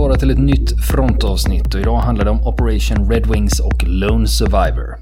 [0.00, 3.84] välkomna vara till ett nytt frontavsnitt och idag handlar det om Operation Red Wings och
[3.86, 4.99] Lone Survivor.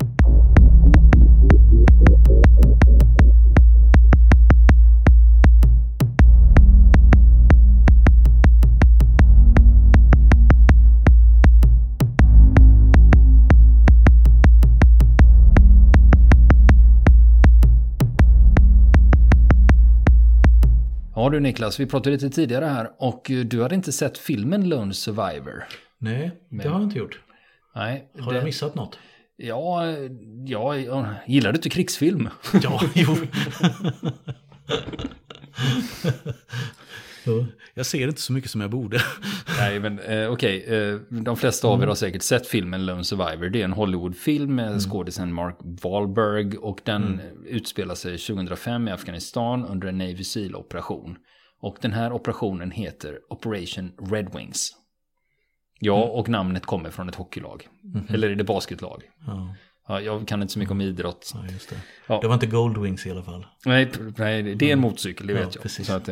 [21.39, 25.65] Du Niklas, vi pratade lite tidigare här och du hade inte sett filmen Lone Survivor.
[25.99, 27.21] Nej, det har jag inte gjort.
[27.75, 28.09] Nej.
[28.19, 28.99] Har jag missat något?
[29.37, 29.87] Ja,
[30.47, 32.29] ja, ja, gillar du inte krigsfilm?
[32.63, 33.17] Ja, jo.
[37.75, 39.01] jag ser inte så mycket som jag borde.
[39.59, 40.63] Nej, men eh, okej.
[40.63, 40.75] Okay.
[40.75, 43.49] Eh, de flesta av er har säkert sett filmen Lone Survivor.
[43.49, 44.81] Det är en Hollywoodfilm med mm.
[44.81, 46.57] skådisen Mark Wahlberg.
[46.57, 47.45] Och den mm.
[47.47, 51.17] utspelar sig 2005 i Afghanistan under en Navy Seal-operation.
[51.61, 54.71] Och den här operationen heter Operation Red Wings.
[55.81, 56.11] Ja, mm.
[56.11, 57.69] och namnet kommer från ett hockeylag.
[57.85, 58.07] Mm.
[58.11, 59.03] Eller är det basketlag?
[59.27, 59.55] Ja.
[59.89, 61.33] Ja, jag kan inte så mycket om idrott.
[61.35, 61.77] Ja, det.
[62.07, 62.21] Ja.
[62.21, 63.47] det var inte Goldwings i alla fall.
[63.65, 65.63] Nej, nej det är en motorcykel, det vet jag.
[65.63, 65.87] Precis.
[65.87, 66.09] Så att,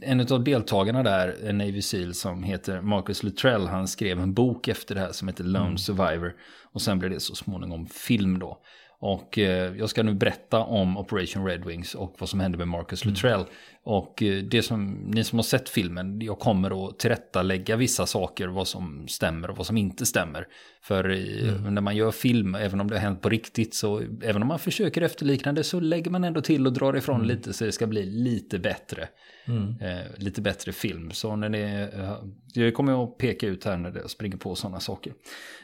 [0.00, 4.68] en av deltagarna där, en Navy Seal som heter Marcus Luttrell, han skrev en bok
[4.68, 5.78] efter det här som heter Lone mm.
[5.78, 6.34] Survivor.
[6.72, 8.62] Och sen blev det så småningom film då.
[9.04, 12.68] Och eh, jag ska nu berätta om Operation Red Wings och vad som hände med
[12.68, 13.14] Marcus mm.
[13.14, 13.44] Luttrell.
[13.82, 18.48] Och eh, det som ni som har sett filmen, jag kommer att tillrättalägga vissa saker,
[18.48, 20.46] vad som stämmer och vad som inte stämmer.
[20.84, 21.74] För mm.
[21.74, 24.58] när man gör film, även om det har hänt på riktigt, så även om man
[24.58, 27.28] försöker efterlikna det så lägger man ändå till och drar ifrån mm.
[27.28, 29.08] lite så det ska bli lite bättre.
[29.44, 29.74] Mm.
[29.80, 31.10] Eh, lite bättre film.
[31.10, 32.16] Så när det, eh,
[32.54, 35.12] jag kommer att peka ut här när det springer på sådana saker.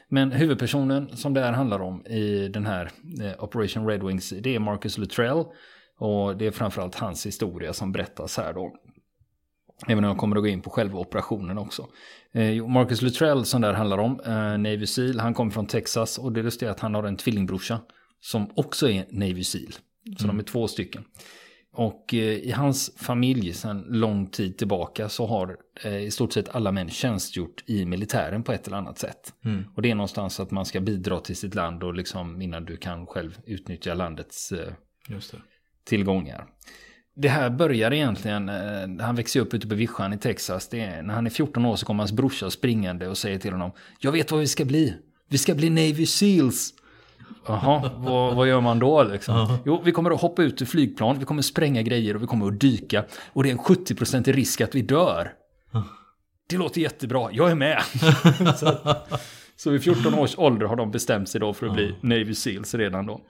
[0.09, 2.91] Men huvudpersonen som det här handlar om i den här
[3.23, 5.45] eh, Operation Red Wings, det är Marcus Luttrell.
[5.99, 8.75] Och det är framförallt hans historia som berättas här då.
[9.87, 11.89] Även om jag kommer att gå in på själva operationen också.
[12.33, 16.19] Eh, Marcus Luttrell som det här handlar om, eh, Navy Seal, han kommer från Texas
[16.19, 17.81] och det lustiga är att han har en tvillingbrorsa
[18.21, 19.73] som också är Navy Seal.
[20.19, 20.37] Så mm.
[20.37, 21.05] de är två stycken.
[21.73, 26.73] Och eh, i hans familj sedan lång tid tillbaka så har i stort sett alla
[26.73, 29.35] män tjänstgjort i militären på ett eller annat sätt.
[29.45, 29.65] Mm.
[29.75, 32.77] Och det är någonstans att man ska bidra till sitt land och liksom innan du
[32.77, 34.53] kan själv utnyttja landets
[35.85, 36.47] tillgångar.
[37.21, 38.49] Det här börjar egentligen,
[39.01, 40.75] han växer upp ute på vischan i Texas.
[40.75, 43.71] Är, när han är 14 år så kommer hans brorsa springande och säger till honom
[43.99, 44.95] Jag vet vad vi ska bli.
[45.29, 46.75] Vi ska bli Navy Seals.
[47.47, 49.37] Jaha, vad, vad, gör man då liksom?
[49.37, 49.59] Uh -huh.
[49.65, 52.27] Jo, vi kommer att hoppa ut ur flygplan, vi kommer att spränga grejer och vi
[52.27, 53.05] kommer att dyka.
[53.33, 55.33] Och det är en 70% risk att vi dör.
[55.75, 55.83] Uh.
[56.49, 57.83] Det låter jättebra, jag är med.
[58.59, 58.97] så,
[59.59, 62.75] så vid 14 års ålder har de bestämt sig då för att bli Navy Seals
[62.75, 63.21] redan då.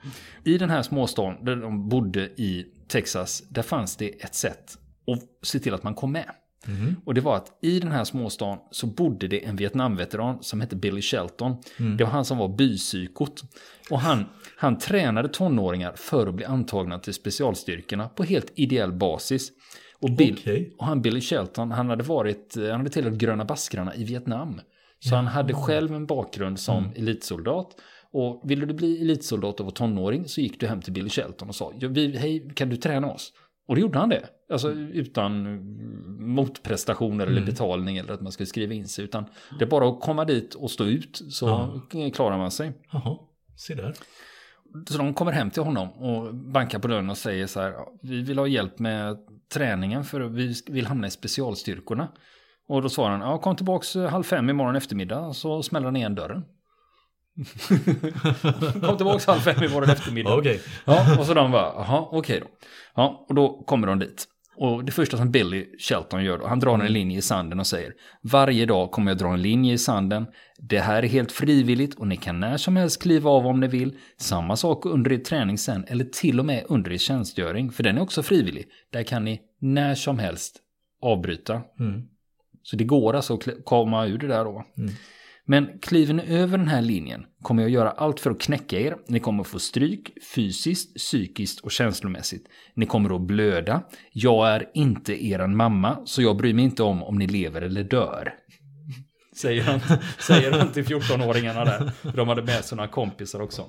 [0.43, 5.47] I den här småstaden där de bodde i Texas, där fanns det ett sätt att
[5.47, 6.31] se till att man kom med.
[6.67, 6.95] Mm.
[7.05, 10.75] Och det var att i den här småstaden så bodde det en Vietnamveteran som hette
[10.75, 11.55] Billy Shelton.
[11.77, 11.97] Mm.
[11.97, 13.43] Det var han som var bypsykot.
[13.89, 14.25] Och han,
[14.57, 19.51] han tränade tonåringar för att bli antagna till specialstyrkorna på helt ideell basis.
[20.01, 20.69] Och, Bill, okay.
[20.77, 24.61] och han Billy Shelton, han hade varit, han hade tillhört gröna baskrarna i Vietnam.
[24.99, 26.91] Så han hade själv en bakgrund som mm.
[26.95, 27.75] elitsoldat.
[28.11, 31.49] Och ville du bli elitsoldat och vara tonåring så gick du hem till Billy Shelton
[31.49, 31.73] och sa
[32.15, 33.33] Hej, kan du träna oss?
[33.67, 34.25] Och då gjorde han det.
[34.51, 35.59] Alltså utan
[36.19, 37.37] motprestationer mm.
[37.37, 39.05] eller betalning eller att man ska skriva in sig.
[39.05, 39.25] Utan
[39.59, 41.47] det är bara att komma dit och stå ut så
[41.91, 42.09] ja.
[42.09, 42.73] klarar man sig.
[42.91, 43.17] Jaha,
[43.55, 43.93] se där.
[44.89, 47.73] Så de kommer hem till honom och bankar på dörren och säger så här.
[48.01, 49.17] Vi vill ha hjälp med
[49.53, 52.07] träningen för vi vill hamna i specialstyrkorna.
[52.69, 56.15] Och då svarar han, ja kom tillbaka halv fem imorgon eftermiddag så smäller han igen
[56.15, 56.43] dörren.
[58.81, 60.35] Kom tillbaka halv fem i vår eftermiddag.
[60.35, 60.59] Okay.
[60.85, 62.45] Ja, och så de bara, jaha, okej okay då.
[62.95, 64.27] Ja, och då kommer de dit.
[64.57, 66.93] Och det första som Billy Shelton gör då, han drar en mm.
[66.93, 70.27] linje i sanden och säger Varje dag kommer jag dra en linje i sanden.
[70.57, 73.67] Det här är helt frivilligt och ni kan när som helst kliva av om ni
[73.67, 73.97] vill.
[74.17, 77.97] Samma sak under er träning sen, eller till och med under er tjänstgöring, för den
[77.97, 78.65] är också frivillig.
[78.91, 80.57] Där kan ni när som helst
[81.01, 81.61] avbryta.
[81.79, 82.01] Mm.
[82.63, 84.65] Så det går alltså att komma ur det där då.
[84.77, 84.91] Mm.
[85.45, 88.95] Men kliver ni över den här linjen kommer jag göra allt för att knäcka er.
[89.07, 92.47] Ni kommer få stryk fysiskt, psykiskt och känslomässigt.
[92.75, 93.83] Ni kommer att blöda.
[94.11, 97.83] Jag är inte eran mamma, så jag bryr mig inte om om ni lever eller
[97.83, 98.33] dör.
[99.39, 99.79] Säger han,
[100.19, 101.91] säger han till 14-åringarna där.
[102.15, 103.65] De hade med sig några kompisar också.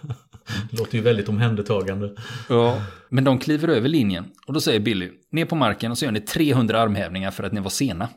[0.70, 2.14] Låter ju väldigt omhändertagande.
[2.48, 4.30] Ja, men de kliver över linjen.
[4.46, 7.52] Och då säger Billy, ner på marken och så gör ni 300 armhävningar för att
[7.52, 8.08] ni var sena.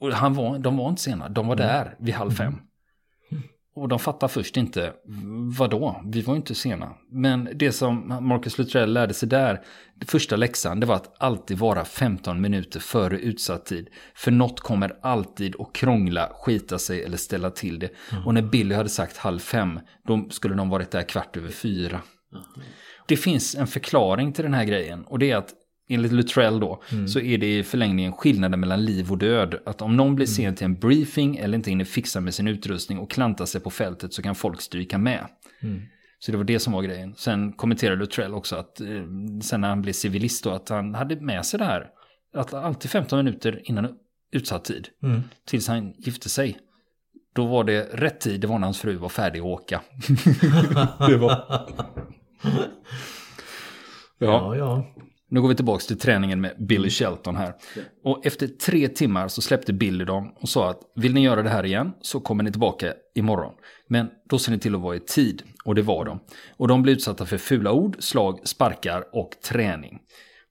[0.00, 1.66] Och han var, de var inte sena, de var mm.
[1.66, 2.54] där vid halv fem.
[3.74, 4.92] Och de fattar först inte,
[5.58, 6.94] vadå, vi var ju inte sena.
[7.10, 9.60] Men det som Marcus Luttrell lärde sig där,
[10.06, 13.88] första läxan, det var att alltid vara 15 minuter före utsatt tid.
[14.14, 17.90] För något kommer alltid att krångla, skita sig eller ställa till det.
[18.12, 18.26] Mm.
[18.26, 22.00] Och när Billy hade sagt halv fem, då skulle de varit där kvart över fyra.
[22.32, 22.44] Mm.
[23.08, 25.54] Det finns en förklaring till den här grejen och det är att
[25.88, 27.08] enligt Luttrell då, mm.
[27.08, 29.54] så är det i förlängningen skillnaden mellan liv och död.
[29.66, 30.56] Att om någon blir sen mm.
[30.56, 34.14] till en briefing eller inte hinner fixa med sin utrustning och klantar sig på fältet
[34.14, 35.26] så kan folk stryka med.
[35.62, 35.82] Mm.
[36.18, 37.14] Så det var det som var grejen.
[37.16, 38.86] Sen kommenterade Luttrell också att eh,
[39.42, 41.86] sen när han blev civilist då, att han hade med sig det här.
[42.34, 43.88] Att alltid 15 minuter innan
[44.32, 44.88] utsatt tid.
[45.02, 45.22] Mm.
[45.46, 46.58] Tills han gifte sig.
[47.34, 49.80] Då var det rätt tid, det var när hans fru var färdig att åka.
[51.08, 51.66] det var...
[54.18, 54.86] ja, ja.
[55.32, 56.90] Nu går vi tillbaka till träningen med Billy mm.
[56.90, 57.54] Shelton här.
[58.04, 61.50] Och efter tre timmar så släppte Billy dem och sa att vill ni göra det
[61.50, 63.54] här igen så kommer ni tillbaka imorgon.
[63.88, 65.42] Men då ser ni till att vara i tid.
[65.64, 66.20] Och det var de.
[66.56, 69.98] Och de blev utsatta för fula ord, slag, sparkar och träning.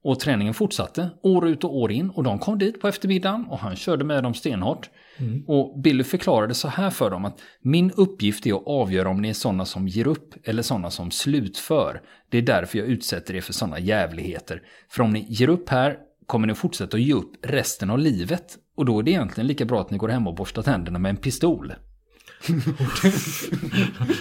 [0.03, 3.59] Och träningen fortsatte år ut och år in och de kom dit på eftermiddagen och
[3.59, 4.89] han körde med dem stenhårt.
[5.17, 5.43] Mm.
[5.47, 9.29] Och Billy förklarade så här för dem att min uppgift är att avgöra om ni
[9.29, 12.01] är sådana som ger upp eller sådana som slutför.
[12.29, 14.61] Det är därför jag utsätter er för sådana jävligheter.
[14.89, 18.57] För om ni ger upp här kommer ni fortsätta att ge upp resten av livet.
[18.75, 21.09] Och då är det egentligen lika bra att ni går hem och borstar tänderna med
[21.09, 21.73] en pistol.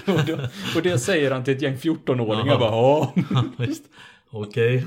[0.06, 2.56] och, det, och, det säger han till ett gäng 14-åringar.
[2.61, 3.15] Ja.
[4.31, 4.77] Okej.
[4.77, 4.82] Okay.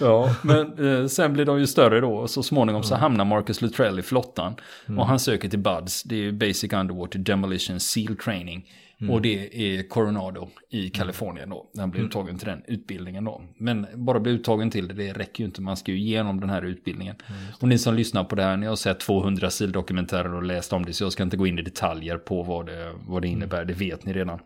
[0.00, 2.14] Ja, men eh, sen blir de ju större då.
[2.14, 4.54] Och så småningom så hamnar Marcus Luttrell i flottan.
[4.86, 4.98] Mm.
[4.98, 8.68] Och han söker till BUDS, det är Basic Underwater Demolition Seal Training.
[9.00, 9.14] Mm.
[9.14, 10.90] Och det är Coronado i mm.
[10.90, 11.70] Kalifornien då.
[11.78, 12.08] Han blir mm.
[12.08, 13.42] uttagen till den utbildningen då.
[13.58, 15.62] Men bara bli uttagen till det, det räcker ju inte.
[15.62, 17.16] Man ska ju igenom den här utbildningen.
[17.26, 17.40] Mm.
[17.60, 20.84] Och ni som lyssnar på det här, ni har sett 200 SIL-dokumentärer och läst om
[20.84, 20.92] det.
[20.92, 23.64] Så jag ska inte gå in i detaljer på vad det, vad det innebär.
[23.64, 24.40] Det vet ni redan.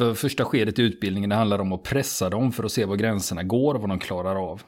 [0.00, 0.14] Mm.
[0.14, 2.96] För första skedet i utbildningen det handlar om att pressa dem för att se var
[2.96, 4.62] gränserna går och vad de klarar av.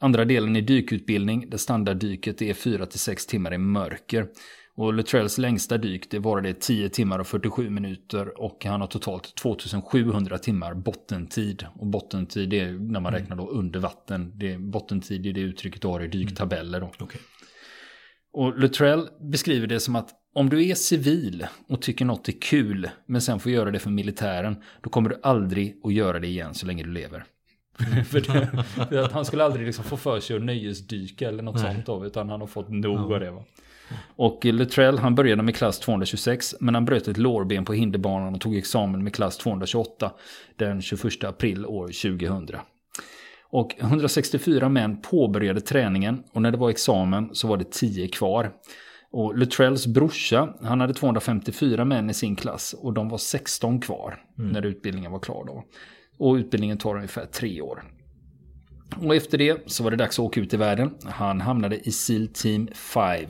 [0.00, 4.26] Andra delen är dykutbildning där standarddyket är 4-6 timmar i mörker.
[4.74, 9.34] Och Lutrells längsta dyk det varade 10 timmar och 47 minuter och han har totalt
[9.34, 11.66] 2700 timmar bottentid.
[11.74, 13.12] Och bottentid är när man mm.
[13.12, 14.32] räknar då under vatten.
[14.34, 16.80] Det, bottentid är det uttrycket du har i dyktabeller.
[16.80, 17.04] Då.
[17.04, 17.20] Okay.
[18.32, 22.90] Och Luttrell beskriver det som att om du är civil och tycker något är kul,
[23.06, 26.54] men sen får göra det för militären, då kommer du aldrig att göra det igen
[26.54, 27.24] så länge du lever.
[28.04, 31.62] för, det, för att han skulle aldrig liksom få för sig att nöjesdyka eller något
[31.62, 31.74] Nej.
[31.74, 33.14] sånt av, utan han har fått nog ja.
[33.14, 33.30] av det.
[33.30, 33.44] Va?
[34.16, 38.40] Och Luttrell, han började med klass 226, men han bröt ett lårben på hinderbanan och
[38.40, 40.12] tog examen med klass 228
[40.56, 42.56] den 21 april år 2000.
[43.50, 48.52] Och 164 män påbörjade träningen och när det var examen så var det 10 kvar.
[49.10, 54.24] Och Lutrells brorsa, han hade 254 män i sin klass och de var 16 kvar
[54.38, 54.50] mm.
[54.50, 55.64] när utbildningen var klar då.
[56.18, 57.84] Och utbildningen tar ungefär tre år.
[59.02, 60.94] Och efter det så var det dags att åka ut i världen.
[61.04, 63.28] Han hamnade i SEAL Team 5 Eh,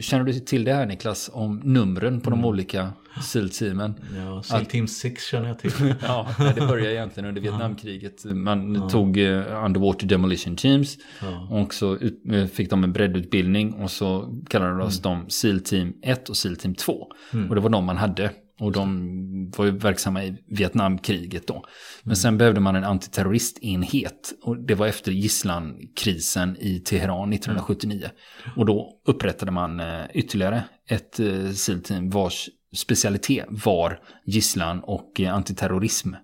[0.00, 2.40] känner du till det här Niklas, om numren på mm.
[2.40, 3.94] de olika SEAL-teamen?
[4.16, 5.72] Ja, SEAL Team 6 känner jag till.
[6.02, 8.24] ja, det började egentligen under Vietnamkriget.
[8.24, 8.88] Man ja.
[8.88, 11.48] tog uh, Underwater Demolition Teams ja.
[11.50, 15.18] och så uh, fick de en breddutbildning och så kallades mm.
[15.20, 17.06] de SEAL Team 1 och SEAL Team 2.
[17.32, 17.48] Mm.
[17.48, 18.30] Och det var de man hade.
[18.60, 21.54] Och de var ju verksamma i Vietnamkriget då.
[22.02, 22.16] Men mm.
[22.16, 24.32] sen behövde man en antiterroristenhet.
[24.42, 27.98] Och det var efter gisslankrisen i Teheran 1979.
[27.98, 28.58] Mm.
[28.58, 35.34] Och då upprättade man eh, ytterligare ett eh, SEAL-team vars specialitet var gisslan och eh,
[35.34, 36.14] antiterrorism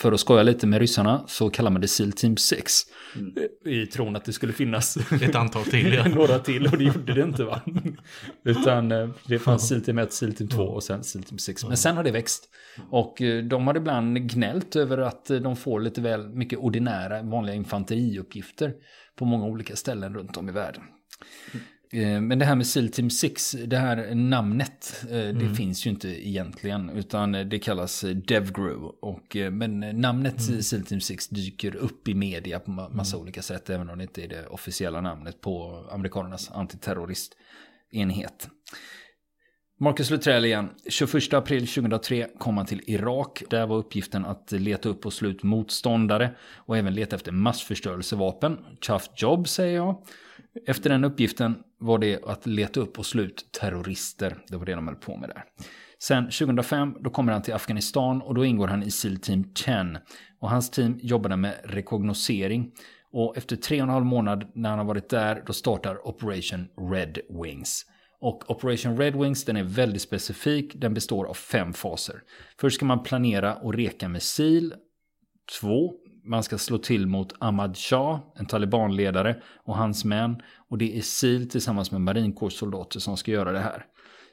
[0.00, 2.72] för att skoja lite med ryssarna så kallar man det SEAL Team 6.
[3.16, 3.34] Mm.
[3.64, 5.92] I tron att det skulle finnas ett antal till.
[5.94, 6.08] Ja.
[6.14, 7.60] några till och det gjorde det inte va.
[8.44, 11.64] Utan eh, det fanns SEAL Team 1, SEAL Team 2 och sen SEAL Team 6.
[11.64, 12.48] Men sen har det växt.
[12.90, 17.22] Och eh, de har ibland gnällt över att eh, de får lite väl mycket ordinära
[17.22, 18.72] vanliga infanteriuppgifter
[19.16, 20.82] på många olika ställen runt om i världen.
[21.92, 25.54] Eh, men det här med SEAL Team 6, det här namnet, eh, det mm.
[25.54, 26.90] finns ju inte egentligen.
[26.90, 28.92] Utan det kallas DevGrew.
[29.00, 30.62] Och, eh, men namnet mm.
[30.62, 33.22] SEAL Team 6 dyker upp i media på massa mm.
[33.22, 33.70] olika sätt.
[33.70, 38.48] Även om det inte är det officiella namnet på amerikanernas antiterroristenhet.
[39.80, 40.70] Marcus Luttrell igen.
[40.88, 43.42] 21 april 2003 kom han till Irak.
[43.50, 46.30] Där var uppgiften att leta upp och slå ut motståndare.
[46.56, 48.58] Och även leta efter massförstörelsevapen.
[48.80, 50.02] Tough job säger jag.
[50.66, 54.36] Efter den uppgiften var det att leta upp och slå ut terrorister.
[54.48, 55.44] Det var det de höll på med där.
[55.98, 60.00] Sen 2005 då kommer han till Afghanistan och då ingår han i SEAL Team 10.
[60.40, 62.72] Och hans team jobbade med rekognosering.
[63.12, 66.68] Och efter tre och en halv månad när han har varit där då startar Operation
[66.92, 67.86] Red Wings.
[68.20, 70.72] Och Operation Red Wings den är väldigt specifik.
[70.74, 72.22] Den består av fem faser.
[72.60, 74.74] Först ska man planera och reka med Seal
[75.60, 75.92] Två,
[76.30, 80.42] man ska slå till mot Ahmad Shah, en talibanledare och hans män.
[80.68, 83.84] Och det är SIL tillsammans med marinkårssoldater som ska göra det här.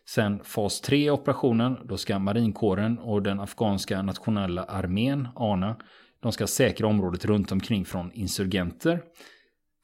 [0.09, 5.75] Sen fas 3 i operationen, då ska marinkåren och den afghanska nationella armén, ANA,
[6.19, 9.01] de ska säkra området runt omkring från insurgenter.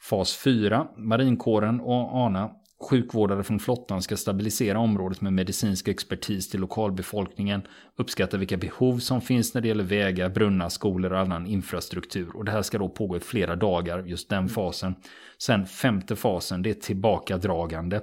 [0.02, 2.52] Fas 4, marinkåren och ANA,
[2.84, 7.62] sjukvårdare från flottan ska stabilisera området med medicinsk expertis till lokalbefolkningen,
[7.96, 12.36] uppskatta vilka behov som finns när det gäller vägar, brunnar, skolor och annan infrastruktur.
[12.36, 14.96] Och det här ska då pågå i flera dagar, just den fasen.
[15.38, 18.02] Sen femte fasen, det är tillbakadragande.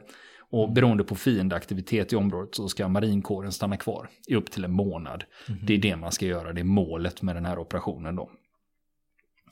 [0.51, 0.75] Och mm.
[0.75, 5.25] beroende på fiendeaktivitet i området så ska marinkåren stanna kvar i upp till en månad.
[5.49, 5.61] Mm.
[5.67, 8.31] Det är det man ska göra, det är målet med den här operationen då.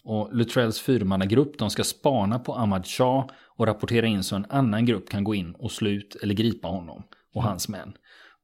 [0.09, 4.87] Och Luttrells fyrmannagrupp de ska spana på Ahmad Shah och rapportera in så en annan
[4.87, 7.03] grupp kan gå in och slå ut eller gripa honom
[7.35, 7.93] och hans män.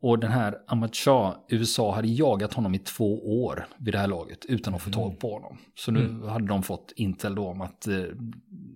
[0.01, 4.09] Och den här Ahmad Shah, USA hade jagat honom i två år vid det här
[4.09, 5.59] laget utan att få tag på honom.
[5.75, 6.29] Så nu mm.
[6.29, 8.03] hade de fått intel då om att eh,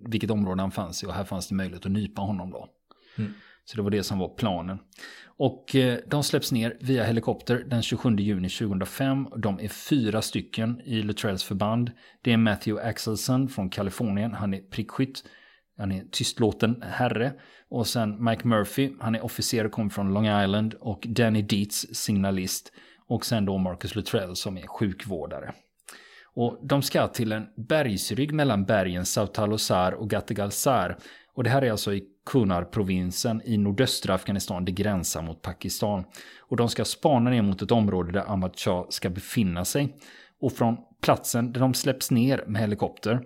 [0.05, 2.67] vilket område han fanns i och här fanns det möjlighet att nypa honom då.
[3.17, 3.33] Mm.
[3.69, 4.79] Så det var det som var planen.
[5.25, 9.27] Och eh, de släpps ner via helikopter den 27 juni 2005.
[9.37, 11.91] De är fyra stycken i Luttrells förband.
[12.21, 14.33] Det är Matthew Axelson från Kalifornien.
[14.33, 15.23] Han är prickskytt.
[15.77, 17.33] Han är tystlåten herre.
[17.69, 18.91] Och sen Mike Murphy.
[18.99, 20.73] Han är officer och kommer från Long Island.
[20.73, 22.71] Och Danny Dietz, signalist.
[23.07, 25.53] Och sen då Marcus Luttrell som är sjukvårdare.
[26.33, 30.97] Och de ska till en bergsrygg mellan bergen Sautalosar och Gattegalsar.
[31.33, 34.65] Och det här är alltså i Kunar-provinsen i nordöstra Afghanistan.
[34.65, 36.03] Det gränsar mot Pakistan.
[36.39, 39.97] Och de ska spana ner mot ett område där Ahmad Shah ska befinna sig.
[40.41, 43.21] Och från platsen där de släpps ner med helikopter,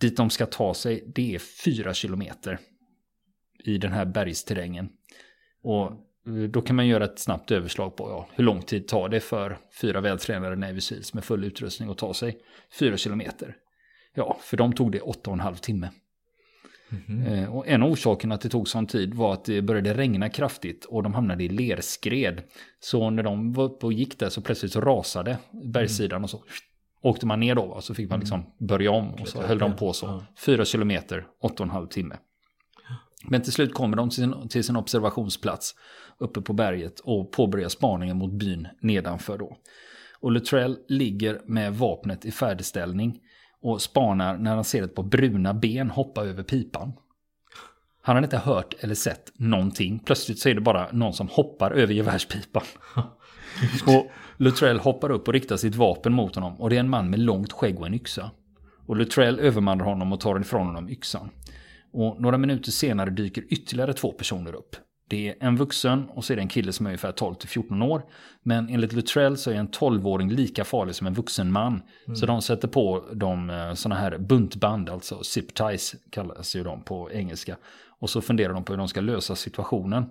[0.00, 2.58] dit de ska ta sig, det är fyra kilometer
[3.64, 4.88] i den här bergsterrängen.
[5.62, 5.86] Och
[6.26, 9.20] eh, då kan man göra ett snabbt överslag på ja, hur lång tid tar det
[9.20, 12.38] för fyra vältränade Navy Seals med full utrustning att ta sig
[12.78, 13.56] fyra kilometer.
[14.14, 15.88] Ja, för dem tog det åtta och en halv timme.
[16.90, 17.46] Mm-hmm.
[17.46, 20.84] Och en av orsakerna att det tog sån tid var att det började regna kraftigt
[20.84, 22.42] och de hamnade i lerskred.
[22.80, 25.38] Så när de var uppe och gick där så plötsligt så rasade
[25.72, 26.42] bergssidan och så
[27.02, 27.80] åkte man ner då.
[27.80, 28.52] Så fick man liksom mm.
[28.58, 30.24] börja om och så höll de på så.
[30.46, 32.16] Fyra kilometer, åtta och en halv timme.
[33.24, 35.74] Men till slut kommer de till sin, till sin observationsplats
[36.18, 39.56] uppe på berget och påbörjar spaningen mot byn nedanför då.
[40.20, 43.20] Och Luttrell ligger med vapnet i färdigställning
[43.62, 46.92] och spanar när han ser ett par bruna ben hoppa över pipan.
[48.02, 49.98] Han har inte hört eller sett någonting.
[49.98, 52.62] Plötsligt så är det bara någon som hoppar över gevärspipan.
[53.86, 56.60] och Luttrell hoppar upp och riktar sitt vapen mot honom.
[56.60, 58.30] Och det är en man med långt skägg och en yxa.
[58.86, 61.30] Och Luttrell övermannar honom och tar ifrån honom yxan.
[61.92, 64.76] Och några minuter senare dyker ytterligare två personer upp.
[65.10, 68.02] Det är en vuxen och så är det en kille som är ungefär 12-14 år.
[68.42, 71.82] Men enligt Luttrell så är en 12-åring lika farlig som en vuxen man.
[72.06, 72.16] Mm.
[72.16, 76.82] Så de sätter på de eh, sådana här buntband, alltså zip ties kallas ju de
[76.82, 77.56] på engelska.
[78.00, 80.04] Och så funderar de på hur de ska lösa situationen.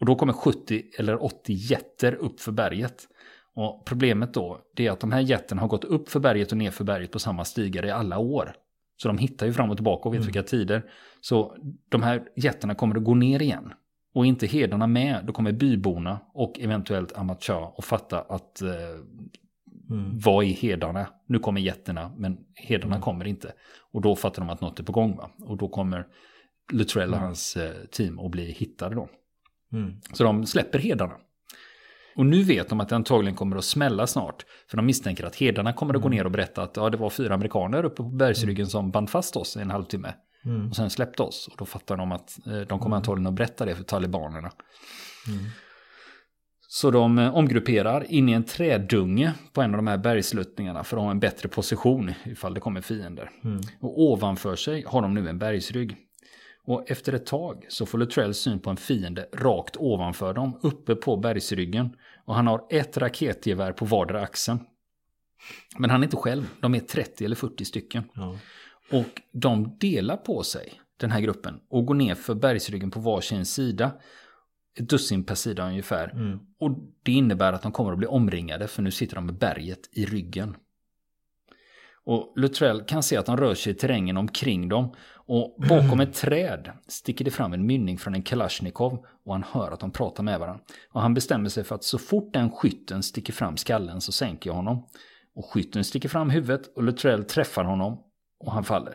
[0.00, 3.08] Och då kommer 70 eller 80 jätter upp för berget.
[3.54, 6.58] Och problemet då, det är att de här jätterna har gått upp för berget och
[6.58, 8.52] ner för berget på samma stigar i alla år.
[8.96, 10.26] Så de hittar ju fram och tillbaka och vet mm.
[10.26, 10.82] vilka tider.
[11.20, 11.56] Så
[11.88, 13.72] de här jätterna kommer att gå ner igen
[14.14, 18.70] och inte herdarna med, då kommer byborna och eventuellt Amatcha att fatta att eh,
[19.90, 20.18] mm.
[20.18, 21.06] vad är herdarna?
[21.26, 23.02] Nu kommer jätterna, men herdarna mm.
[23.02, 23.52] kommer inte.
[23.92, 25.16] Och då fattar de att något är på gång.
[25.16, 25.30] Va?
[25.38, 26.06] Och då kommer
[26.72, 27.26] Luttrell och mm.
[27.26, 29.08] hans eh, team att bli hittade då.
[29.72, 30.00] Mm.
[30.12, 31.14] Så de släpper herdarna.
[32.16, 34.44] Och nu vet de att det antagligen kommer att smälla snart.
[34.68, 36.16] För de misstänker att herdarna kommer att gå mm.
[36.16, 39.36] ner och berätta att ja, det var fyra amerikaner uppe på bergsryggen som band fast
[39.36, 40.12] oss i en halvtimme.
[40.44, 40.68] Mm.
[40.68, 41.48] Och sen släppte oss.
[41.52, 42.92] Och då fattar de att eh, de kommer mm.
[42.92, 44.52] antagligen att berätta det för talibanerna.
[45.28, 45.44] Mm.
[46.72, 50.96] Så de eh, omgrupperar in i en trädunge på en av de här bergsluttningarna för
[50.96, 53.30] att ha en bättre position ifall det kommer fiender.
[53.44, 53.60] Mm.
[53.80, 55.96] Och ovanför sig har de nu en bergsrygg.
[56.64, 60.94] Och efter ett tag så får Luttrell syn på en fiende rakt ovanför dem, uppe
[60.94, 61.96] på bergsryggen.
[62.24, 64.60] Och han har ett raketgevär på vardera axeln.
[65.78, 68.04] Men han är inte själv, de är 30 eller 40 stycken.
[68.14, 68.36] Ja.
[68.92, 73.46] Och de delar på sig, den här gruppen, och går ner för bergsryggen på varsin
[73.46, 73.92] sida.
[74.78, 76.10] Ett dussin per sida ungefär.
[76.10, 76.38] Mm.
[76.58, 76.70] Och
[77.02, 80.04] det innebär att de kommer att bli omringade, för nu sitter de med berget i
[80.04, 80.56] ryggen.
[82.04, 84.94] Och Luttrell kan se att de rör sig i terrängen omkring dem.
[85.14, 89.70] Och bakom ett träd sticker det fram en mynning från en Kalashnikov och han hör
[89.70, 90.62] att de pratar med varandra.
[90.92, 94.50] Och han bestämmer sig för att så fort den skytten sticker fram skallen så sänker
[94.50, 94.86] jag honom.
[95.34, 97.98] Och skytten sticker fram huvudet och Luttrell träffar honom
[98.40, 98.94] och han faller.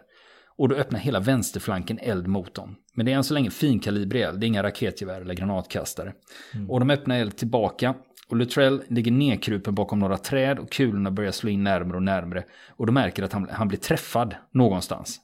[0.58, 2.76] Och då öppnar hela vänsterflanken eld mot dem.
[2.94, 6.14] Men det är än så länge finkalibrig eld, det är inga raketgevär eller granatkastare.
[6.54, 6.70] Mm.
[6.70, 7.96] Och de öppnar eld tillbaka.
[8.28, 12.44] Och Luttrell ligger nedkrupen bakom några träd och kulorna börjar slå in närmre och närmre.
[12.70, 15.20] Och de märker att han, han blir träffad någonstans.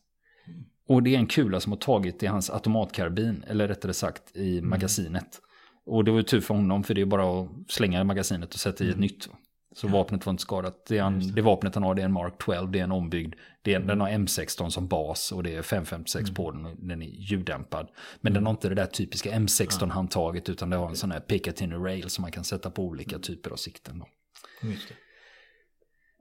[0.88, 4.58] Och det är en kula som har tagit i hans automatkarbin, eller rättare sagt i
[4.58, 4.70] mm.
[4.70, 5.40] magasinet.
[5.86, 8.60] Och det var ju tur för honom, för det är bara att slänga magasinet och
[8.60, 9.02] sätta i ett mm.
[9.02, 9.30] nytt.
[9.74, 10.86] Så vapnet var inte skadat.
[10.88, 11.34] Det, han, det.
[11.34, 13.36] det, vapnet han har det är en Mark 12, det är en ombyggd.
[13.62, 13.88] Det är, mm.
[13.88, 16.36] Den har M16 som bas och det är 556 mm.
[16.36, 17.88] på den och den är ljuddämpad.
[18.22, 18.34] Men mm.
[18.34, 22.10] den har inte det där typiska M16-handtaget utan det har en sån här Picatinny rail
[22.10, 23.22] som man kan sätta på olika mm.
[23.22, 24.00] typer av sikten.
[24.00, 24.08] Då.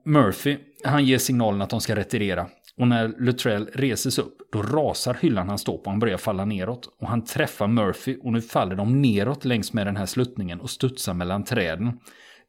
[0.04, 2.47] Murphy, han ger signalen att de ska retirera.
[2.76, 5.90] Och när Luttrell reses upp, då rasar hyllan han står på.
[5.90, 6.97] Han börjar falla neråt.
[7.00, 10.71] Och han träffar Murphy och nu faller de neråt längs med den här sluttningen och
[10.71, 12.00] studsar mellan träden.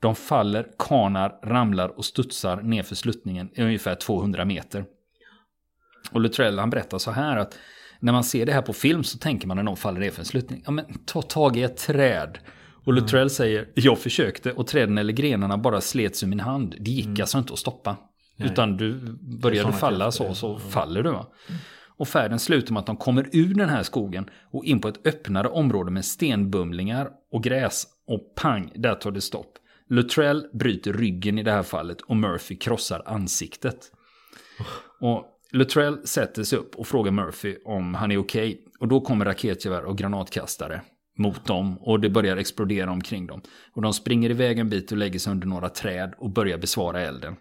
[0.02, 4.86] De faller, kanar, ramlar och studsar nerför sluttningen i ungefär 200 meter.
[6.12, 7.58] Och Luttrell han berättar så här att
[8.00, 10.20] när man ser det här på film så tänker man när någon faller ner för
[10.20, 10.64] en sluttning.
[10.66, 12.38] Ja men ta tag i ett träd.
[12.86, 13.30] Och Luttrell mm.
[13.30, 16.76] säger, jag försökte och träden eller grenarna bara slets ur min hand.
[16.80, 17.22] Det gick mm.
[17.22, 17.98] alltså inte att stoppa.
[18.36, 18.50] Nej.
[18.52, 20.60] Utan du börjar du falla så, så mm.
[20.60, 21.12] faller du.
[21.12, 21.28] Va?
[21.88, 25.08] Och färden slutar med att de kommer ur den här skogen och in på ett
[25.08, 27.88] öppnare område med stenbumlingar och gräs.
[28.08, 29.58] Och pang, där tar det stopp.
[29.92, 33.92] Luttrell bryter ryggen i det här fallet och Murphy krossar ansiktet.
[35.00, 38.50] Och Luttrell sätter sig upp och frågar Murphy om han är okej.
[38.50, 38.66] Okay.
[38.80, 40.82] Och då kommer raketgevär och granatkastare
[41.18, 43.42] mot dem och det börjar explodera omkring dem.
[43.74, 47.02] Och de springer iväg en bit och lägger sig under några träd och börjar besvara
[47.02, 47.36] elden.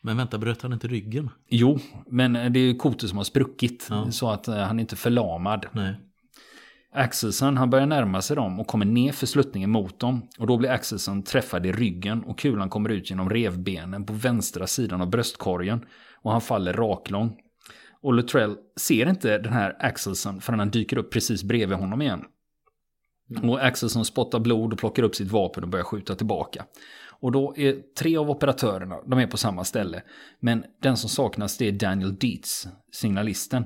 [0.00, 1.30] Men vänta, bröt han inte ryggen?
[1.48, 4.10] Jo, men det är kotor som har spruckit ja.
[4.10, 5.66] så att eh, han är inte förlamad.
[5.72, 5.94] Nej.
[6.92, 10.28] Axelsen han börjar närma sig dem och kommer ner för sluttningen mot dem.
[10.38, 14.66] Och då blir Axelsen träffad i ryggen och kulan kommer ut genom revbenen på vänstra
[14.66, 15.84] sidan av bröstkorgen.
[16.22, 17.36] Och han faller raklång.
[18.02, 22.24] Och Luttrell ser inte den här Axelsen förrän han dyker upp precis bredvid honom igen.
[23.30, 23.50] Mm.
[23.50, 26.64] Och Axelsen spottar blod och plockar upp sitt vapen och börjar skjuta tillbaka.
[27.20, 30.02] Och då är tre av operatörerna, de är på samma ställe.
[30.40, 33.64] Men den som saknas det är Daniel Dietz, signalisten.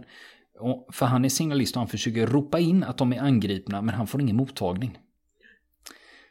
[0.92, 4.06] För han är signalist och han försöker ropa in att de är angripna men han
[4.06, 4.98] får ingen mottagning.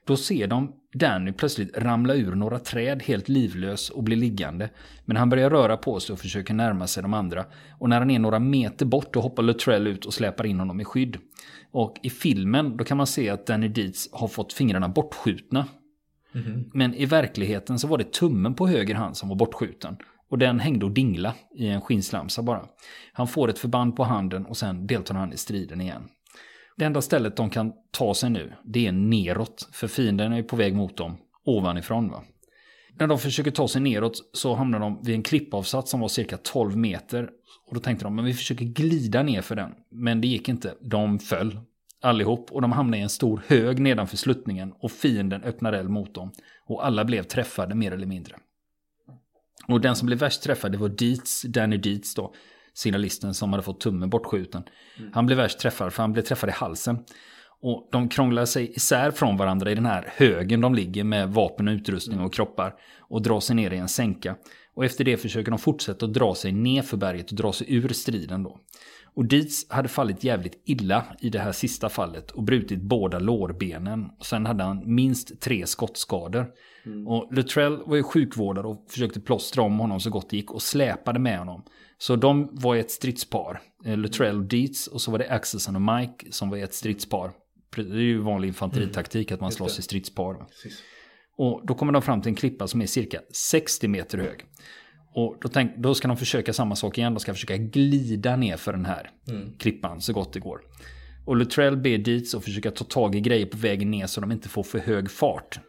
[0.06, 4.70] Då ser de Danny plötsligt ramla ur några träd helt livlös och bli liggande.
[5.06, 7.46] Men han börjar röra på sig och försöker närma sig de andra.
[7.80, 10.82] Och när han är några meter bort då hoppar Luttrell ut och släpar in honom
[10.82, 11.18] i skydd.
[11.72, 15.68] Och i filmen då kan man se att Danny Dietz har fått fingrarna bortskjutna.
[16.36, 16.70] Mm -hmm.
[16.74, 19.98] Men i verkligheten så var det tummen på höger hand som var bortskjuten.
[20.30, 22.66] Och den hängde och dingla i en skinnslamsa bara.
[23.14, 26.04] Han får ett förband på handen och sen deltar han i striden igen.
[26.78, 29.70] Det enda stället de kan ta sig nu, det är neråt.
[29.72, 32.10] För fienden är på väg mot dem ovanifrån.
[32.10, 32.24] Va?
[33.00, 36.38] När de försöker ta sig neråt så hamnar de vid en klippavsats som var cirka
[36.38, 37.30] 12 meter.
[37.68, 39.72] Och då tänkte de, men vi försöker glida ner för den.
[39.92, 40.74] Men det gick inte.
[40.82, 41.60] De föll
[42.02, 46.16] allihop och de hamnade i en stor hög nedanför sluttningen och fienden öppnade eld mot
[46.16, 46.32] dem.
[46.66, 48.36] Och alla blev träffade mer eller mindre.
[49.67, 52.34] Och den som blev värst träffad det var Dietz, Danny Dietz då,
[52.73, 54.63] signalisten som hade fått tummen bortskjuten.
[54.97, 55.12] Mm.
[55.13, 56.97] Han blev värst träffad för han blev träffad i halsen.
[57.62, 61.67] Och de krånglar sig isär från varandra i den här högen de ligger med vapen
[61.67, 62.73] och utrustning och kroppar.
[62.99, 64.36] Och drar sig ner i en sänka.
[64.76, 67.76] Och efter det försöker de fortsätta att dra sig ner för berget och dra sig
[67.76, 68.60] ur striden då.
[69.16, 74.10] Och Dietz hade fallit jävligt illa i det här sista fallet och brutit båda lårbenen.
[74.20, 76.48] Och sen hade han minst tre skottskador.
[76.86, 77.08] Mm.
[77.08, 80.62] Och Luttrell var ju sjukvårdare och försökte plåstra om honom så gott det gick och
[80.62, 81.64] släpade med honom.
[81.98, 83.62] Så de var ett stridspar.
[83.86, 87.32] Eh, Luttrell och Dietz och så var det Axelson och Mike som var ett stridspar.
[87.76, 89.36] Det är ju vanlig infanteritaktik mm.
[89.38, 90.46] att man slåss i stridspar.
[91.38, 94.46] Och då kommer de fram till en klippa som är cirka 60 meter hög.
[95.15, 97.13] Och då, tänk, då ska de försöka samma sak igen.
[97.13, 99.54] De ska försöka glida ner för den här mm.
[99.58, 100.62] klippan så gott det går.
[101.26, 104.32] Och Luttrell ber Dietz att försöka ta tag i grejer på vägen ner så de
[104.32, 105.60] inte får för hög fart.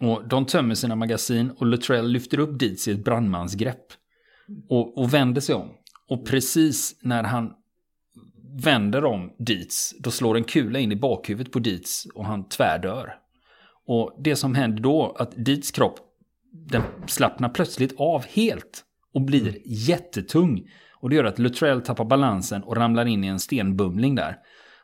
[0.00, 3.84] Och de tömmer sina magasin och Luttrell lyfter upp Dietz i ett brandmansgrepp.
[4.68, 5.68] Och, och vänder sig om.
[6.08, 7.52] Och precis när han
[8.64, 13.19] vänder om Dietz, då slår en kula in i bakhuvudet på Dietz och han tvärdör.
[13.86, 15.98] Och det som händer då, att Dietz kropp,
[16.52, 19.62] den slappnar plötsligt av helt och blir mm.
[19.64, 20.70] jättetung.
[21.00, 24.36] Och det gör att Luttrell tappar balansen och ramlar in i en stenbumling där.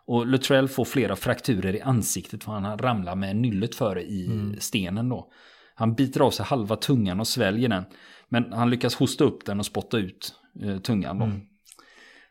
[0.06, 4.56] Och Luttrell får flera frakturer i ansiktet för han ramlar med nyllet före i mm.
[4.60, 5.30] stenen då.
[5.74, 7.84] Han biter av sig halva tungan och sväljer den.
[8.28, 11.24] Men han lyckas hosta upp den och spotta ut eh, tungan då.
[11.24, 11.40] Mm.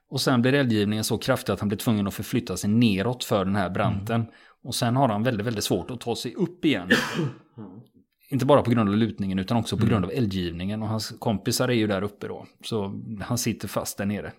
[0.09, 3.45] Och sen blir eldgivningen så kraftig att han blir tvungen att förflytta sig neråt för
[3.45, 4.21] den här branten.
[4.21, 4.33] Mm.
[4.65, 6.89] Och sen har han väldigt, väldigt svårt att ta sig upp igen.
[8.29, 9.91] Inte bara på grund av lutningen utan också på mm.
[9.91, 10.81] grund av eldgivningen.
[10.81, 12.45] Och hans kompisar är ju där uppe då.
[12.63, 14.31] Så han sitter fast där nere.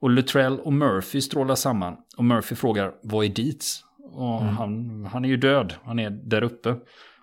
[0.00, 1.96] Och Luttrell och Murphy strålar samman.
[2.16, 3.84] Och Murphy frågar, vad är Dietz?
[4.12, 4.56] Och mm.
[4.56, 6.76] han, han är ju död, han är där uppe.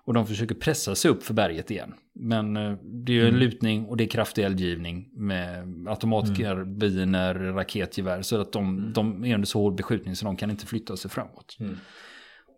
[0.04, 1.94] Och de försöker pressa sig upp för berget igen.
[2.14, 3.40] Men eh, det är ju en mm.
[3.40, 7.54] lutning och det är kraftig eldgivning med automatkarbiner, mm.
[7.54, 8.22] raketgevär.
[8.22, 8.92] Så att de, mm.
[8.92, 11.56] de är under så hård beskjutning så de kan inte flytta sig framåt.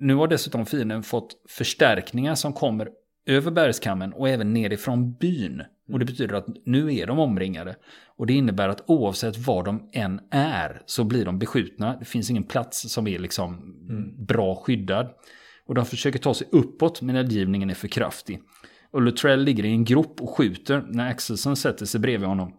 [0.01, 0.07] Mm.
[0.07, 2.89] Nu har dessutom fienden fått förstärkningar som kommer
[3.27, 5.63] över bergskammen och även nerifrån byn.
[5.93, 7.77] Och det betyder att nu är de omringade.
[8.17, 11.97] Och det innebär att oavsett var de än är så blir de beskjutna.
[11.97, 13.55] Det finns ingen plats som är liksom
[13.89, 14.25] mm.
[14.25, 15.11] bra skyddad.
[15.67, 18.41] Och de försöker ta sig uppåt men eldgivningen är för kraftig.
[18.91, 22.53] Och Luttrell ligger i en grop och skjuter när Axelsson sätter sig bredvid honom.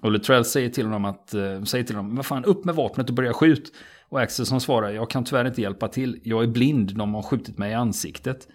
[0.00, 3.08] Och Luttrell säger till honom att, äh, säger till honom, vad fan upp med vapnet
[3.08, 3.72] och börja skjut.
[4.08, 7.58] Och Axelsson svarar, jag kan tyvärr inte hjälpa till, jag är blind, de har skjutit
[7.58, 8.48] mig i ansiktet.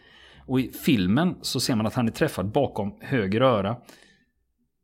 [0.45, 3.75] Och i filmen så ser man att han är träffad bakom höger öra.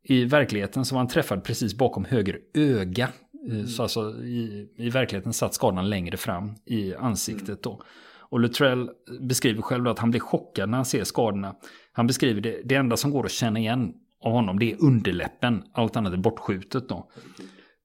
[0.03, 3.09] I verkligheten så var han träffad precis bakom höger öga.
[3.49, 3.67] Eh, mm.
[3.67, 7.81] Så alltså i, i verkligheten satt skadan längre fram i ansiktet då.
[8.29, 8.89] Och Luttrell
[9.21, 11.55] beskriver själv att han blir chockad när han ser skadorna.
[11.91, 15.63] Han beskriver det, det enda som går att känna igen av honom det är underläppen.
[15.73, 17.09] Allt annat är bortskjutet då.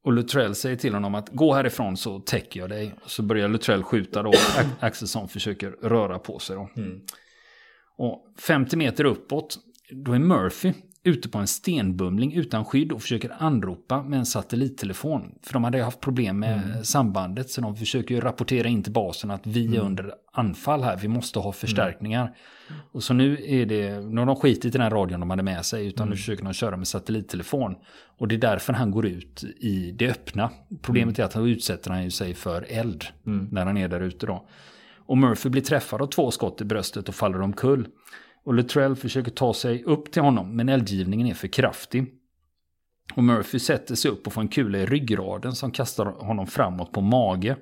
[0.05, 2.95] Och Luttrell säger till honom att gå härifrån så täcker jag dig.
[3.07, 4.33] Så börjar Luttrell skjuta då.
[4.81, 6.69] Axelsson försöker röra på sig då.
[6.77, 7.01] Mm.
[7.99, 9.59] Och 50 meter uppåt,
[10.05, 10.73] då är Murphy
[11.05, 15.35] ute på en stenbumling utan skydd och försöker anropa med en satellittelefon.
[15.43, 16.85] För de hade haft problem med mm.
[16.85, 19.87] sambandet så de försöker rapportera in till basen att vi är mm.
[19.87, 22.23] under anfall här, vi måste ha förstärkningar.
[22.23, 22.81] Mm.
[22.93, 25.65] Och så nu är det, nu har de skitit i den radion de hade med
[25.65, 26.17] sig utan nu mm.
[26.17, 27.75] försöker de köra med satellittelefon.
[28.19, 30.51] Och det är därför han går ut i det öppna.
[30.83, 31.25] Problemet mm.
[31.25, 33.49] är att han utsätter han sig för eld mm.
[33.53, 34.49] när han är där ute då.
[35.07, 37.89] Och Murphy blir träffad av två skott i bröstet och faller omkull.
[38.45, 42.07] Och Luttrell försöker ta sig upp till honom men eldgivningen är för kraftig.
[43.15, 46.93] Och Murphy sätter sig upp och får en kula i ryggraden som kastar honom framåt
[46.93, 47.57] på mage.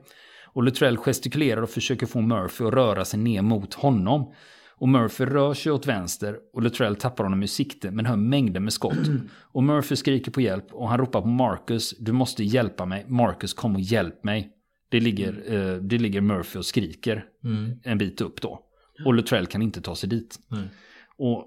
[0.52, 4.32] Och Luttrell gestikulerar och försöker få Murphy att röra sig ner mot honom.
[4.76, 8.60] Och Murphy rör sig åt vänster och Luttrell tappar honom i sikte men hör mängder
[8.60, 9.08] med skott.
[9.52, 13.54] Och Murphy skriker på hjälp och han ropar på Marcus, du måste hjälpa mig, Marcus
[13.54, 14.50] kom och hjälp mig.
[14.90, 17.80] Det ligger, eh, det ligger Murphy och skriker mm.
[17.84, 18.69] en bit upp då.
[19.06, 20.38] Och Luttrell kan inte ta sig dit.
[20.52, 20.68] Mm.
[21.18, 21.46] Och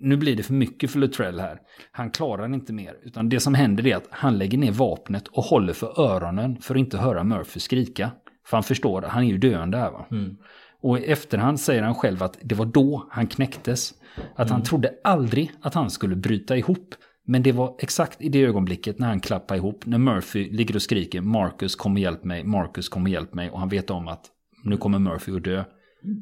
[0.00, 1.58] nu blir det för mycket för Luttrell här.
[1.92, 2.94] Han klarar inte mer.
[3.02, 6.74] Utan det som händer är att han lägger ner vapnet och håller för öronen för
[6.74, 8.10] att inte höra Murphy skrika.
[8.46, 10.06] För han förstår, han är ju döende här va.
[10.10, 10.36] Mm.
[10.80, 13.94] Och i efterhand säger han själv att det var då han knäcktes.
[14.34, 14.62] Att han mm.
[14.62, 16.94] trodde aldrig att han skulle bryta ihop.
[17.26, 20.82] Men det var exakt i det ögonblicket när han klappade ihop, när Murphy ligger och
[20.82, 24.08] skriker Marcus kom och hjälp mig, Marcus kom och hjälp mig och han vet om
[24.08, 24.26] att
[24.64, 25.64] nu kommer Murphy att dö.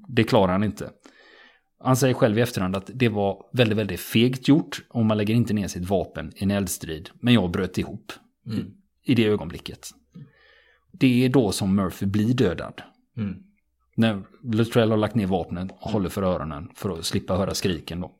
[0.09, 0.90] Det klarar han inte.
[1.79, 5.35] Han säger själv i efterhand att det var väldigt, väldigt fegt gjort och man lägger
[5.35, 7.11] inte ner sitt vapen i en eldstrid.
[7.21, 8.12] Men jag bröt ihop
[8.47, 8.66] mm.
[9.05, 9.88] i det ögonblicket.
[10.92, 12.83] Det är då som Murphy blir dödad.
[13.16, 13.35] Mm.
[13.97, 18.01] När Luttrell har lagt ner vapnen och håller för öronen för att slippa höra skriken
[18.01, 18.12] då.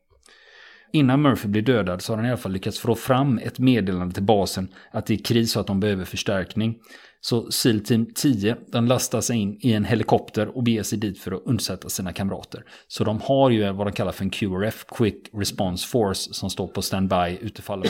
[0.95, 4.13] Innan Murphy blir dödad så har han i alla fall lyckats få fram ett meddelande
[4.13, 6.79] till basen att det är kris och att de behöver förstärkning.
[7.21, 11.19] Så SEAL Team 10 den lastar sig in i en helikopter och beger sig dit
[11.19, 12.63] för att undsätta sina kamrater.
[12.87, 16.67] Så de har ju vad de kallar för en QRF, Quick Response Force, som står
[16.67, 17.83] på standby utifall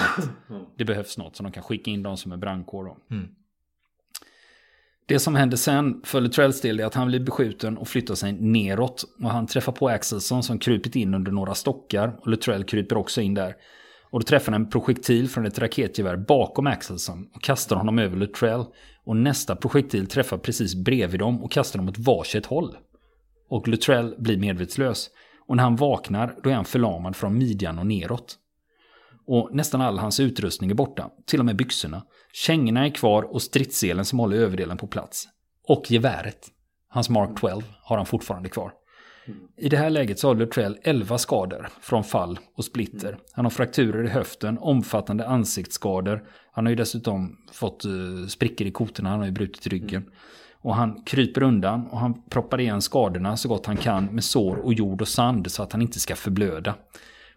[0.78, 1.36] det behövs något.
[1.36, 2.96] Så de kan skicka in dem som är brandkår.
[3.12, 3.28] Mm.
[5.06, 8.32] Det som händer sen för Luttrells del är att han blir beskjuten och flyttar sig
[8.32, 9.04] neråt.
[9.24, 12.16] Och han träffar på Axelsson som krupit in under några stockar.
[12.20, 13.56] Och Luttrell kryper också in där.
[14.10, 18.18] Och då träffar han en projektil från ett raketgevär bakom Axelsson och kastar honom över
[18.18, 18.66] Luttrell.
[19.06, 22.78] Och nästa projektil träffar precis bredvid dem och kastar dem åt varsitt håll.
[23.50, 25.10] Och Luttrell blir medvetslös.
[25.48, 28.38] Och när han vaknar då är han förlamad från midjan och neråt.
[29.26, 32.04] Och nästan all hans utrustning är borta, till och med byxorna.
[32.34, 35.28] Kängorna är kvar och stridsselen som håller överdelen på plats.
[35.68, 36.48] Och geväret.
[36.90, 38.74] Hans Mark 12 har han fortfarande kvar.
[39.58, 43.18] I det här läget så har Luttrell 11 skador från fall och splitter.
[43.32, 46.24] Han har frakturer i höften, omfattande ansiktsskador.
[46.52, 50.06] Han har ju dessutom fått eh, sprickor i kotorna, han har ju brutit ryggen.
[50.62, 54.56] Och han kryper undan och han proppar igen skadorna så gott han kan med sår
[54.56, 56.76] och jord och sand så att han inte ska förblöda.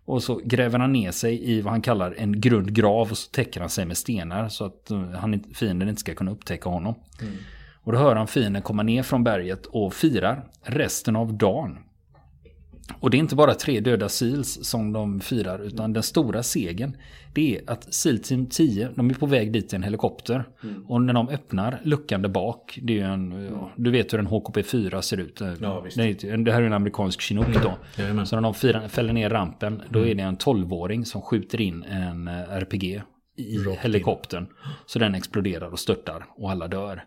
[0.07, 3.31] Och så gräver han ner sig i vad han kallar en grund grav och så
[3.31, 6.95] täcker han sig med stenar så att uh, han, fienden inte ska kunna upptäcka honom.
[7.21, 7.33] Mm.
[7.75, 11.79] Och då hör han fienden komma ner från berget och firar resten av dagen.
[13.01, 16.97] Och det är inte bara tre döda SEALs som de firar, utan den stora segern
[17.37, 20.45] det är att SEAL Team 10, de är på väg dit i en helikopter.
[20.63, 20.87] Mm.
[20.87, 23.55] Och när de öppnar luckan där bak, det är en, mm.
[23.77, 25.41] du vet hur en HKP4 ser ut.
[25.61, 28.03] Ja, det, det, här är en amerikansk Chinook då.
[28.03, 28.27] Mm.
[28.27, 30.11] Så när de firar, fäller ner rampen, då mm.
[30.11, 33.03] är det en 12-åring som skjuter in en eh, RPG
[33.37, 34.47] i helikoptern.
[34.87, 37.05] Så den exploderar och störtar och alla dör.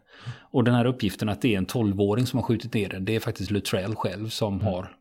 [0.51, 3.15] Och den här uppgiften att det är en 12-åring som har skjutit ner den, det
[3.15, 4.65] är faktiskt Luttrell själv som mm.
[4.65, 4.98] har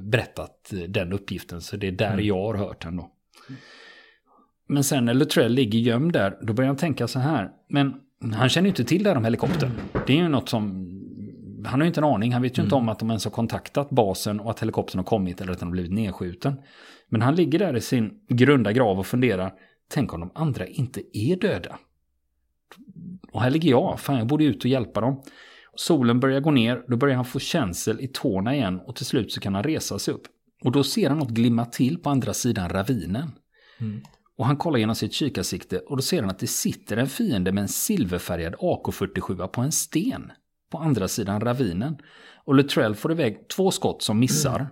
[0.00, 1.60] berättat den uppgiften.
[1.60, 2.26] Så det är där mm.
[2.26, 3.10] jag har hört den då.
[4.66, 7.50] Men sen när Luttrell ligger gömd där, då börjar han tänka så här.
[7.68, 7.94] Men
[8.34, 9.70] han känner ju inte till det här om helikoptern.
[10.06, 10.90] Det är ju något som...
[11.66, 12.32] Han har ju inte en aning.
[12.32, 12.66] Han vet ju mm.
[12.66, 15.58] inte om att de ens har kontaktat basen och att helikoptern har kommit eller att
[15.58, 16.60] den har blivit nedskjuten.
[17.08, 19.52] Men han ligger där i sin grunda grav och funderar.
[19.88, 21.78] Tänk om de andra inte är döda.
[23.32, 24.00] Och här ligger jag.
[24.00, 25.22] Fan, jag borde ut och hjälpa dem.
[25.76, 26.84] Solen börjar gå ner.
[26.88, 28.80] Då börjar han få känsel i tårna igen.
[28.86, 30.22] Och till slut så kan han resa sig upp.
[30.64, 33.30] Och då ser han något glimma till på andra sidan ravinen.
[33.80, 34.00] Mm.
[34.36, 37.52] Och han kollar genom sitt kikarsikte och då ser han att det sitter en fiende
[37.52, 40.32] med en silverfärgad AK47 på en sten.
[40.70, 41.96] På andra sidan ravinen.
[42.44, 44.56] Och Luttrell får iväg två skott som missar.
[44.60, 44.66] Mm.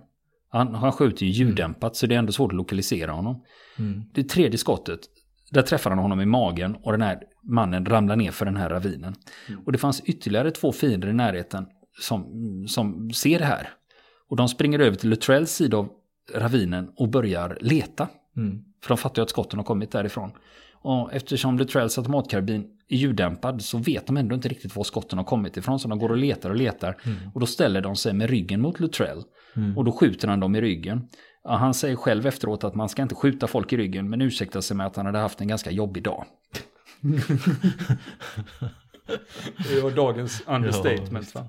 [0.49, 3.43] Han, han skjuter ju ljuddämpat så det är ändå svårt att lokalisera honom.
[3.79, 4.03] Mm.
[4.13, 4.99] Det tredje skottet,
[5.53, 8.69] där träffar han honom i magen och den här mannen ramlar ner för den här
[8.69, 9.15] ravinen.
[9.49, 9.61] Mm.
[9.65, 11.65] Och det fanns ytterligare två fiender i närheten
[11.99, 12.25] som,
[12.67, 13.69] som ser det här.
[14.29, 15.89] Och de springer över till Luttrells sida av
[16.33, 18.07] ravinen och börjar leta.
[18.37, 18.63] Mm.
[18.83, 20.31] För de fattar ju att skotten har kommit därifrån.
[20.73, 25.25] Och eftersom Luttrells automatkarbin är ljuddämpad så vet de ändå inte riktigt var skotten har
[25.25, 25.79] kommit ifrån.
[25.79, 26.97] Så de går och letar och letar.
[27.05, 27.17] Mm.
[27.33, 29.23] Och då ställer de sig med ryggen mot Luttrell.
[29.55, 29.77] Mm.
[29.77, 31.07] Och då skjuter han dem i ryggen.
[31.43, 34.09] Ja, han säger själv efteråt att man ska inte skjuta folk i ryggen.
[34.09, 36.25] Men ursäktar sig med att han hade haft en ganska jobbig dag.
[39.69, 41.31] det var dagens understatement.
[41.35, 41.47] Ja,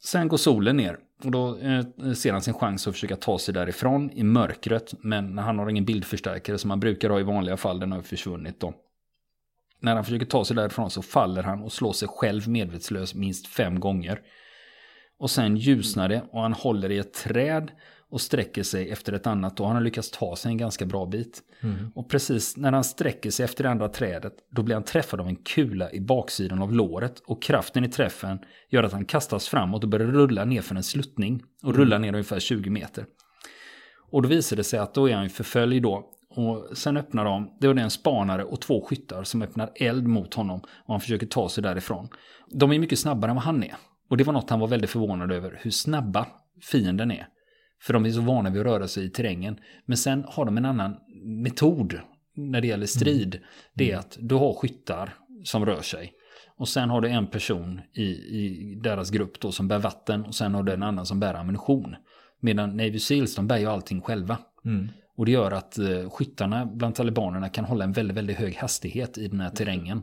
[0.00, 1.84] Sen går solen ner och då eh,
[2.14, 4.94] ser han sin chans att försöka ta sig därifrån i mörkret.
[5.02, 8.60] Men han har ingen bildförstärkare som man brukar ha i vanliga fall, den har försvunnit
[8.60, 8.74] då.
[9.80, 13.46] När han försöker ta sig därifrån så faller han och slår sig själv medvetslös minst
[13.46, 14.20] fem gånger.
[15.18, 17.70] Och sen ljusnar det och han håller i ett träd
[18.10, 21.06] och sträcker sig efter ett annat och han har lyckats ta sig en ganska bra
[21.06, 21.42] bit.
[21.60, 21.90] Mm.
[21.94, 25.28] Och precis när han sträcker sig efter det andra trädet då blir han träffad av
[25.28, 28.38] en kula i baksidan av låret och kraften i träffen
[28.70, 31.80] gör att han kastas framåt och börjar rulla ner för en sluttning och mm.
[31.80, 33.06] rullar ner ungefär 20 meter.
[34.10, 37.56] Och då visar det sig att då är han förföljd då och sen öppnar de,
[37.60, 41.26] det är en spanare och två skyttar som öppnar eld mot honom och han försöker
[41.26, 42.08] ta sig därifrån.
[42.50, 43.74] De är mycket snabbare än vad han är.
[44.10, 46.26] Och det var något han var väldigt förvånad över, hur snabba
[46.62, 47.28] fienden är.
[47.80, 49.58] För de är så vana vid att röra sig i terrängen.
[49.86, 52.00] Men sen har de en annan metod
[52.36, 53.34] när det gäller strid.
[53.34, 53.46] Mm.
[53.74, 54.00] Det är mm.
[54.00, 55.14] att du har skyttar
[55.44, 56.12] som rör sig.
[56.56, 60.34] Och sen har du en person i, i deras grupp då som bär vatten och
[60.34, 61.96] sen har du en annan som bär ammunition.
[62.40, 64.38] Medan Navy Seals de bär ju allting själva.
[64.64, 64.88] Mm.
[65.16, 69.18] Och det gör att eh, skyttarna bland talibanerna kan hålla en väldigt, väldigt hög hastighet
[69.18, 70.02] i den här terrängen.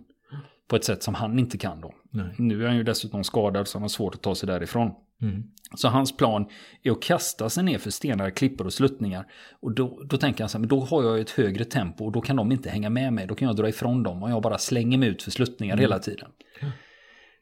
[0.67, 1.93] På ett sätt som han inte kan då.
[2.11, 2.35] Nej.
[2.37, 4.91] Nu är han ju dessutom skadad så han har svårt att ta sig därifrån.
[5.21, 5.43] Mm.
[5.75, 6.45] Så hans plan
[6.83, 9.25] är att kasta sig ner för stenar, klippor och sluttningar.
[9.59, 12.11] Och då, då tänker han så här, men då har jag ett högre tempo och
[12.11, 13.27] då kan de inte hänga med mig.
[13.27, 15.81] Då kan jag dra ifrån dem och jag bara slänger mig ut för sluttningar mm.
[15.81, 16.29] hela tiden.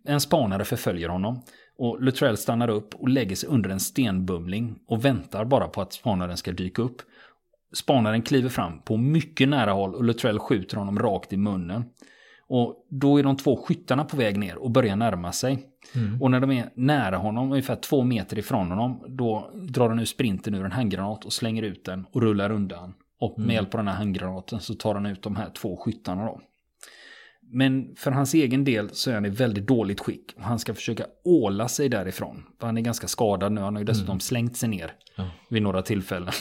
[0.05, 1.41] En spanare förföljer honom.
[1.77, 5.93] Och Luttrell stannar upp och lägger sig under en stenbumling och väntar bara på att
[5.93, 7.01] spanaren ska dyka upp.
[7.73, 11.83] Spanaren kliver fram på mycket nära håll och Luttrell skjuter honom rakt i munnen.
[12.47, 15.59] Och då är de två skyttarna på väg ner och börjar närma sig.
[15.95, 16.21] Mm.
[16.21, 20.05] Och när de är nära honom, ungefär två meter ifrån honom, då drar han ur
[20.05, 22.93] sprinten ur en handgranat och slänger ut den och rullar undan.
[23.19, 23.55] Och med mm.
[23.55, 26.41] hjälp av den här handgranaten så tar han ut de här två skyttarna då.
[27.51, 30.33] Men för hans egen del så är han i väldigt dåligt skick.
[30.37, 32.43] Och han ska försöka åla sig därifrån.
[32.59, 33.61] För han är ganska skadad nu.
[33.61, 34.19] Han har ju dessutom mm.
[34.19, 35.29] slängt sig ner ja.
[35.49, 36.33] vid några tillfällen.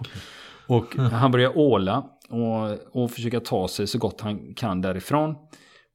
[0.66, 5.34] och han börjar åla och, och försöka ta sig så gott han kan därifrån.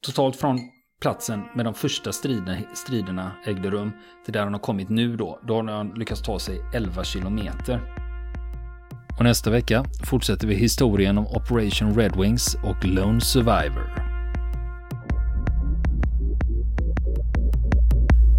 [0.05, 0.59] Totalt från
[1.01, 3.91] platsen med de första striderna, striderna ägde rum
[4.25, 5.39] till där han har kommit nu då.
[5.47, 7.81] Då har han lyckats ta sig 11 kilometer.
[9.17, 14.18] Och nästa vecka fortsätter vi historien om Operation Red Wings och Lone Survivor.